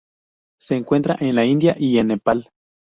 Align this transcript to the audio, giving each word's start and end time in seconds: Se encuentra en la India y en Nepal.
Se 0.59 0.75
encuentra 0.77 1.15
en 1.19 1.35
la 1.35 1.45
India 1.45 1.75
y 1.77 1.99
en 1.99 2.07
Nepal. 2.07 2.49